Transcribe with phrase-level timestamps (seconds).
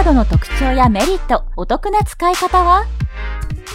[0.00, 2.86] カードの特徴やメリット、お得な使い方は？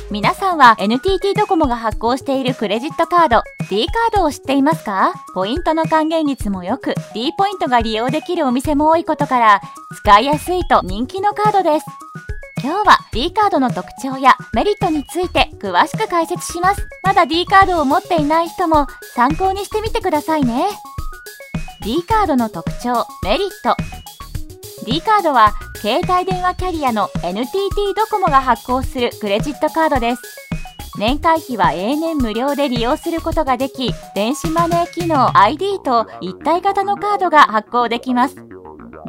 [0.09, 5.13] 皆さんは NTT ドコモが発行しているクレジットカード D カードを知っていますか？
[5.35, 9.61] ポイントの還元率も良く D ポイントが利用できるお店も多いことから
[9.97, 11.85] 使いやすいと人気のカードです。
[12.63, 16.87] 今日は D カードの特徴やメリットについて詳しく解説します。
[17.03, 20.69] まだ D カードを持っていない人も参考にしてみてくださいね。
[21.83, 23.75] D カードの特徴メリット。
[24.85, 27.49] D カードは携帯電話キャリアの NTT
[27.95, 30.21] ドコモが発行するクレジットカードです。
[30.99, 38.35] 年会費は永年無料で利用することができ電子マネー機能 ID と一体型のカードが発行できます。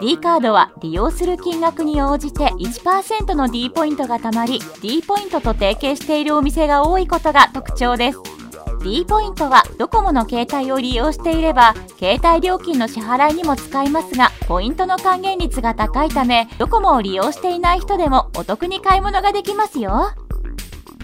[0.01, 8.36] D カードは利用する金額に応じて1%の D ポイントが貯まり D ポイントと提携しているお店が多いことが特徴です。
[8.83, 20.13] D ポイントはドコモの携帯を利用していれば携帯料金の支払いにも使いますがポイントの還元率が高いためドコモを利用していない人でもお得に買い物ができますよ。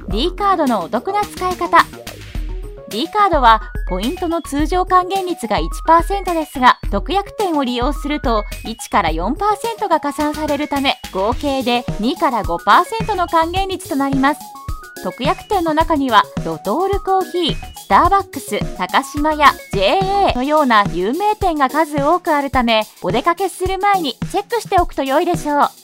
[0.09, 1.79] D カードのお得な使い方。
[2.89, 14.62] D カードはポイントの通常還元率が1%ですが特約店を利用すると1から4%が加算されるため合計で2から5%の還元率となります。
[15.03, 25.82] 特約店の中にはドトールコーヒースターバックス高島屋 JA のような有名店が数多くあるためお出かけする前にチェックしておくと良いでしょう。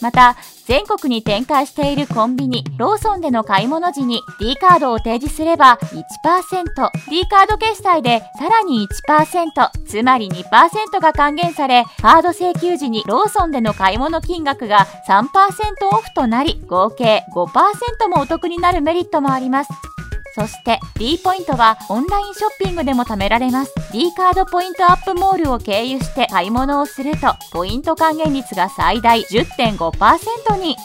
[0.00, 15.26] また全国に展開しているコンビニローソンでの買い物時に D カードを提示すれば 1%D カード決済でさらに1%つまり2%が還元されカード請求時にローソンでの買い物金額が3%
[15.92, 19.70] オフとなり合計5%もお得になるメリットもあります。
[20.34, 30.76] そして D ポイントはオンラインショッピングでも貯められます D カードポイントアップモールを経由して買い物をするとポイント還元率が最大10.5%に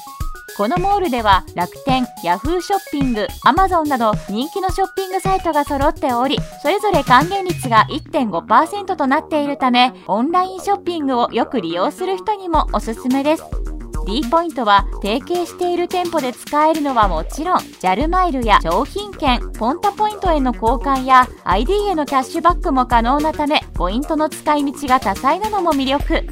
[0.57, 13.74] このモールでは楽天、Yahoo ショッピング、Amazon など人気のショッピングサイトが揃っており、それぞれ還元率が1.5%となっているため、オンラインショッピングをよく利用する人にもおすすめです。
[14.05, 26.23] D ポイントは提携している店舗で使えるのはもちろん JAL マイルや商品券ポンタポイントへの交換や ID へのキャッシュバックも可能なためポイントの使い道が多彩なのも魅力。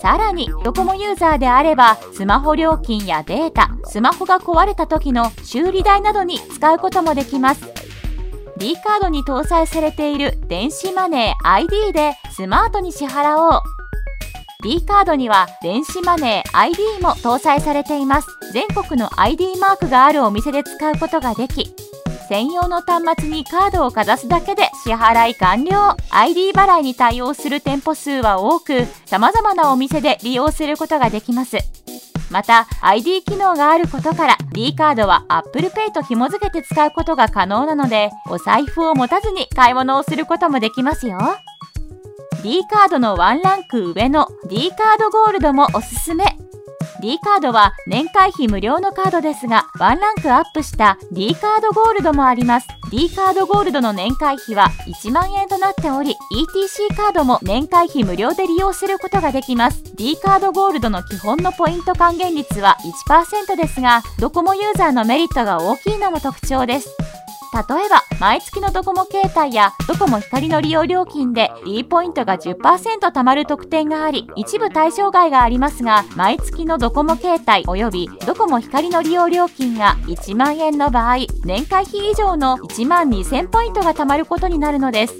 [0.00, 7.62] さらにドコモユーザーであればスマホ料金やデータスマホが壊れた時の修理代などに使うこともできます。
[8.56, 13.62] D カードに搭載されている電子マネー ID でスマートに支払おう。
[14.62, 18.28] D カードには電子マネー ID も搭載されています。
[18.52, 21.74] 全国の ID マークがあるお店で使うことができ
[22.28, 25.96] 専用の端末にカードをかざすだけで支払い完了。
[26.10, 31.58] ID 払いに対応する店舗数は多く様々なお店で利用することができます。
[32.30, 41.18] また ID 機能があることから D カードは Apple Pay と紐付けて使うことが可能なのでお財布を持たずに買い物をすることもできますよ。
[42.42, 46.24] D カードのワンランク上の D カードゴールドもおすすめ。
[47.00, 52.66] D カードは年会費無料のカードですがワンランクアップした D カードゴールドもあります。
[52.90, 59.84] D カードゴールドの年会費は1万円となっており ETC カードも年会費無料で利用することができます。
[59.94, 62.76] D カードゴールドの基本のポイント還元率は
[63.08, 66.88] 1%ですがドコモユーザーのメリットが大きいのも特徴です。
[67.52, 85.14] 例えば、毎月のドコモ携帯やドコモ光の利用料金で D ポイントが10%貯まる特典があり、一部対象外がありますが、毎月のドコモ携帯及びドコモ光の利用料金が1万円の場合、年会費以上の1万2000ポイントが貯まることになるのです。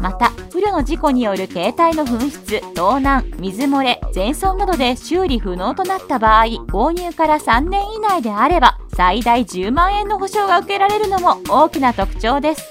[0.00, 12.70] また不慮の事故による携帯の紛失盗難水漏れ全損などで修理不能となった場合購入から3年以内であれば最大10万円の保証が受けられるのも大きな特徴です。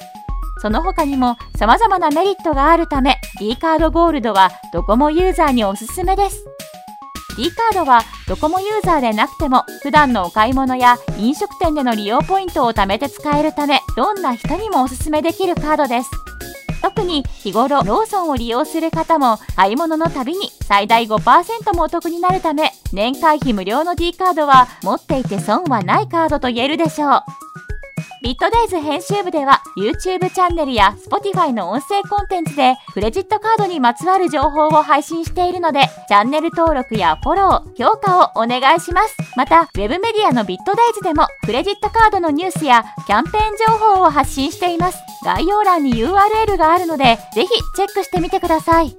[0.61, 6.45] その他にも様々なメリットがあるため D カードゴールドはドコモユーザーにおすすめです。
[7.35, 16.11] D カードはドコモユーザーでなくても普段のお買い物や飲食店での利用ポイントを貯めて使えるためどんな人にもおすすめできるカードです。
[16.81, 27.48] 特に日頃ローソンを利用する方も買い物のたびに最大5%もお得になるため年会費無料の D カードは持っていて損はないカードと言えるでしょう。
[28.21, 35.79] ビットデイズ編集部では YouTube チャンネルや Spotify の音声コンテンツでクレジットカードにまつわる情報を配信しているので
[36.09, 39.15] チャンネル登録やフォロー、評価をお願いします。
[39.37, 44.99] また、ウェブメディアのビットデイズでもクレジットカードのニュースやキャンペーン情報を発信しています。
[45.23, 48.95] 概要欄に URL があるのでぜひチェックしてみてください。